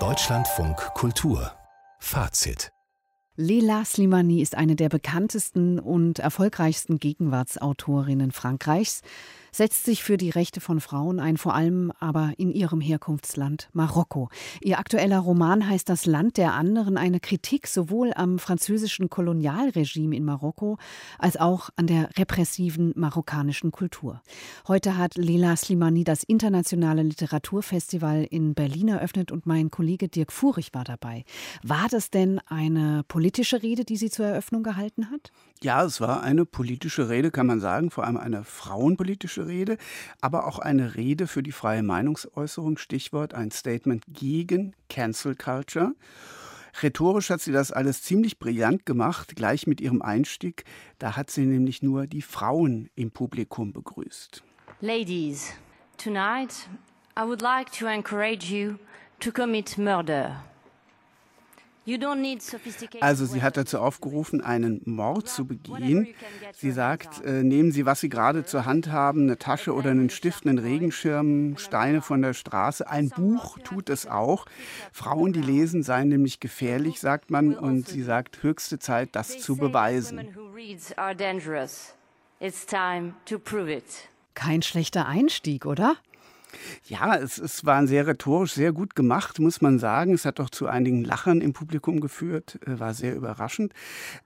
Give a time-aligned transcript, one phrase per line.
[0.00, 1.52] Deutschlandfunk Kultur.
[2.00, 2.72] Fazit.
[3.36, 9.02] Leila Slimani ist eine der bekanntesten und erfolgreichsten Gegenwartsautorinnen Frankreichs
[9.54, 14.28] setzt sich für die Rechte von Frauen ein, vor allem aber in ihrem Herkunftsland Marokko.
[14.60, 20.24] Ihr aktueller Roman heißt Das Land der anderen, eine Kritik sowohl am französischen Kolonialregime in
[20.24, 20.78] Marokko
[21.18, 24.22] als auch an der repressiven marokkanischen Kultur.
[24.66, 30.74] Heute hat Leila Slimani das internationale Literaturfestival in Berlin eröffnet und mein Kollege Dirk Furich
[30.74, 31.24] war dabei.
[31.62, 35.30] War das denn eine politische Rede, die sie zur Eröffnung gehalten hat?
[35.62, 39.76] Ja, es war eine politische Rede, kann man sagen, vor allem eine frauenpolitische Rede,
[40.20, 45.94] aber auch eine Rede für die freie Meinungsäußerung, Stichwort ein Statement gegen Cancel Culture.
[46.82, 50.64] Rhetorisch hat sie das alles ziemlich brillant gemacht, gleich mit ihrem Einstieg.
[50.98, 54.42] Da hat sie nämlich nur die Frauen im Publikum begrüßt.
[54.80, 55.52] Ladies,
[55.96, 56.68] tonight
[57.16, 58.76] I would like to encourage you
[59.20, 60.44] to commit murder.
[63.00, 66.08] Also sie hat dazu aufgerufen, einen Mord zu begehen.
[66.54, 70.08] Sie sagt, äh, nehmen Sie, was Sie gerade zur Hand haben, eine Tasche oder einen
[70.08, 72.88] Stift, einen Regenschirm, Steine von der Straße.
[72.88, 74.46] Ein Buch tut es auch.
[74.92, 77.54] Frauen, die lesen, seien nämlich gefährlich, sagt man.
[77.54, 80.28] Und sie sagt, höchste Zeit, das zu beweisen.
[84.34, 85.96] Kein schlechter Einstieg, oder?
[86.84, 90.14] Ja, es, es war sehr rhetorisch, sehr gut gemacht, muss man sagen.
[90.14, 93.72] Es hat doch zu einigen Lachern im Publikum geführt, äh, war sehr überraschend.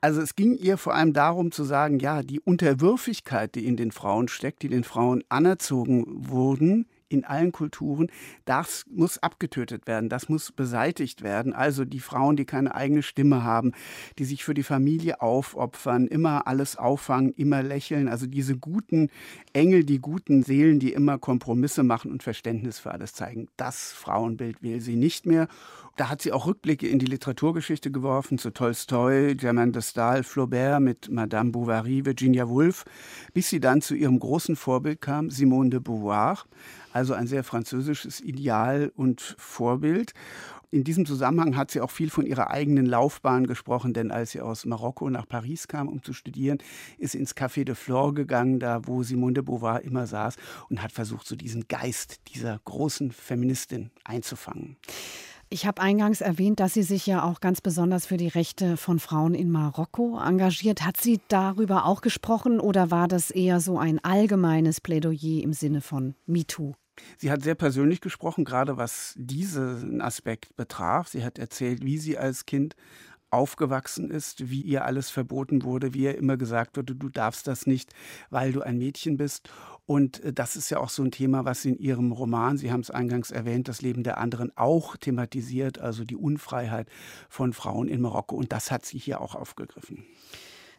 [0.00, 3.92] Also es ging ihr vor allem darum zu sagen, ja, die Unterwürfigkeit, die in den
[3.92, 8.10] Frauen steckt, die den Frauen anerzogen wurden, in allen Kulturen,
[8.44, 11.52] das muss abgetötet werden, das muss beseitigt werden.
[11.52, 13.72] Also die Frauen, die keine eigene Stimme haben,
[14.18, 18.08] die sich für die Familie aufopfern, immer alles auffangen, immer lächeln.
[18.08, 19.10] Also diese guten
[19.52, 23.48] Engel, die guten Seelen, die immer Kompromisse machen und Verständnis für alles zeigen.
[23.56, 25.48] Das Frauenbild will sie nicht mehr.
[25.96, 30.82] Da hat sie auch Rückblicke in die Literaturgeschichte geworfen, zu Tolstoi, Germaine de Stael, Flaubert
[30.82, 32.84] mit Madame Bovary, Virginia Woolf,
[33.32, 36.44] bis sie dann zu ihrem großen Vorbild kam, Simone de Beauvoir
[36.96, 40.14] also ein sehr französisches Ideal und Vorbild.
[40.70, 44.40] In diesem Zusammenhang hat sie auch viel von ihrer eigenen Laufbahn gesprochen, denn als sie
[44.40, 46.58] aus Marokko nach Paris kam, um zu studieren,
[46.96, 50.36] ist sie ins Café de Flore gegangen, da wo Simone de Beauvoir immer saß
[50.70, 54.78] und hat versucht, so diesen Geist dieser großen Feministin einzufangen.
[55.48, 58.98] Ich habe eingangs erwähnt, dass sie sich ja auch ganz besonders für die Rechte von
[58.98, 60.84] Frauen in Marokko engagiert.
[60.84, 65.82] Hat sie darüber auch gesprochen oder war das eher so ein allgemeines Plädoyer im Sinne
[65.82, 66.74] von MeToo?
[67.18, 71.08] Sie hat sehr persönlich gesprochen, gerade was diesen Aspekt betraf.
[71.08, 72.76] Sie hat erzählt, wie sie als Kind
[73.30, 77.66] aufgewachsen ist, wie ihr alles verboten wurde, wie ihr immer gesagt wurde, du darfst das
[77.66, 77.92] nicht,
[78.30, 79.50] weil du ein Mädchen bist.
[79.84, 82.80] Und äh, das ist ja auch so ein Thema, was in ihrem Roman, Sie haben
[82.80, 86.88] es eingangs erwähnt, das Leben der anderen auch thematisiert, also die Unfreiheit
[87.28, 88.36] von Frauen in Marokko.
[88.36, 90.04] Und das hat sie hier auch aufgegriffen.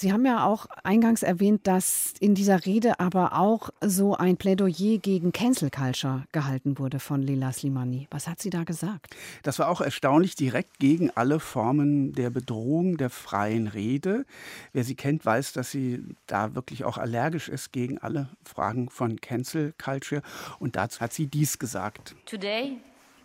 [0.00, 4.96] Sie haben ja auch eingangs erwähnt, dass in dieser Rede aber auch so ein Plädoyer
[4.96, 8.08] gegen Cancel Culture gehalten wurde von Leila Slimani.
[8.10, 9.14] Was hat sie da gesagt?
[9.42, 14.24] Das war auch erstaunlich direkt gegen alle Formen der Bedrohung der freien Rede.
[14.72, 19.20] Wer sie kennt, weiß, dass sie da wirklich auch allergisch ist gegen alle Fragen von
[19.20, 20.22] Cancel Culture.
[20.60, 22.14] Und dazu hat sie dies gesagt.
[22.24, 22.78] Today,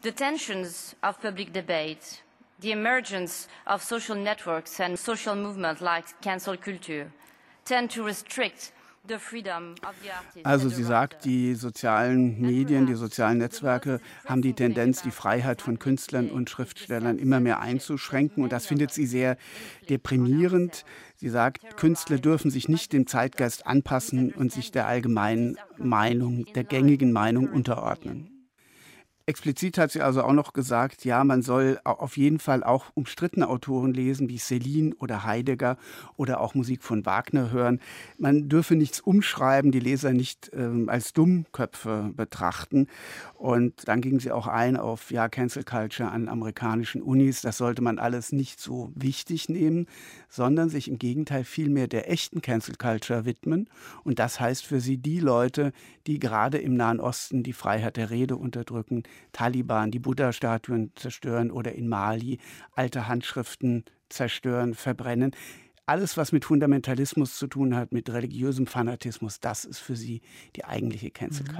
[0.03, 2.25] the tensions of public debate
[2.60, 7.12] the emergence of social networks and social movements like cancel culture
[7.66, 8.72] tend to restrict
[10.44, 15.80] also sie sagt, die sozialen Medien, die sozialen Netzwerke haben die Tendenz, die Freiheit von
[15.80, 18.44] Künstlern und Schriftstellern immer mehr einzuschränken.
[18.44, 19.38] Und das findet sie sehr
[19.90, 20.86] deprimierend.
[21.18, 26.64] Sie sagt, Künstler dürfen sich nicht dem Zeitgeist anpassen und sich der allgemeinen Meinung, der
[26.64, 28.34] gängigen Meinung unterordnen.
[29.28, 33.50] Explizit hat sie also auch noch gesagt, ja, man soll auf jeden Fall auch umstrittene
[33.50, 35.78] Autoren lesen, wie Celine oder Heidegger
[36.16, 37.80] oder auch Musik von Wagner hören.
[38.19, 42.85] Man dürfe nichts umschreiben, die Leser nicht ähm, als Dummköpfe betrachten.
[43.34, 47.41] Und dann ging sie auch ein auf ja, Cancel Culture an amerikanischen Unis.
[47.41, 49.88] Das sollte man alles nicht so wichtig nehmen,
[50.29, 53.70] sondern sich im Gegenteil vielmehr der echten Cancel Culture widmen.
[54.03, 55.73] Und das heißt für sie die Leute,
[56.05, 59.02] die gerade im Nahen Osten die Freiheit der Rede unterdrücken,
[59.32, 62.40] Taliban die Buddha-Statuen zerstören oder in Mali
[62.73, 65.32] alte Handschriften zerstören, verbrennen.
[65.88, 70.22] Alles, was mit Fundamentalismus zu tun hat, mit religiösem Fanatismus, das ist für sie
[70.56, 71.56] die eigentliche Cancel mhm.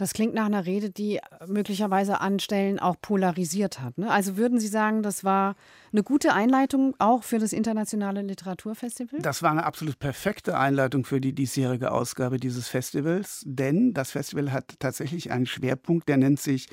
[0.00, 3.98] Das klingt nach einer Rede, die möglicherweise an Stellen auch polarisiert hat.
[3.98, 4.10] Ne?
[4.10, 5.56] Also würden Sie sagen, das war
[5.92, 9.20] eine gute Einleitung auch für das Internationale Literaturfestival?
[9.20, 14.52] Das war eine absolut perfekte Einleitung für die diesjährige Ausgabe dieses Festivals, denn das Festival
[14.52, 16.68] hat tatsächlich einen Schwerpunkt, der nennt sich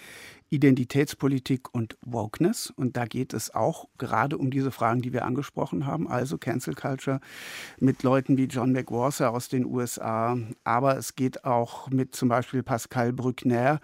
[0.49, 2.71] Identitätspolitik und Wokeness.
[2.75, 6.73] Und da geht es auch gerade um diese Fragen, die wir angesprochen haben, also Cancel
[6.73, 7.19] Culture
[7.79, 10.37] mit Leuten wie John McWhorter aus den USA.
[10.63, 13.79] Aber es geht auch mit zum Beispiel Pascal Bruckner,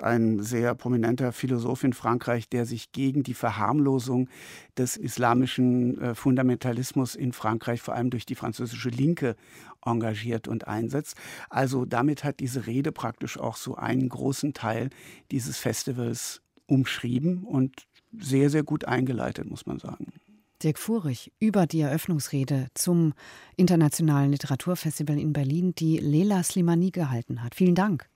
[0.00, 4.28] ein sehr prominenter Philosoph in Frankreich, der sich gegen die Verharmlosung
[4.76, 9.36] des islamischen äh, Fundamentalismus in Frankreich, vor allem durch die französische Linke,
[9.88, 11.16] engagiert und einsetzt.
[11.48, 14.90] Also damit hat diese Rede praktisch auch so einen großen Teil
[15.30, 17.86] dieses Festivals umschrieben und
[18.18, 20.12] sehr, sehr gut eingeleitet, muss man sagen.
[20.62, 23.14] Dirk Furich über die Eröffnungsrede zum
[23.56, 27.54] Internationalen Literaturfestival in Berlin, die Lela Slimani gehalten hat.
[27.54, 28.08] Vielen Dank.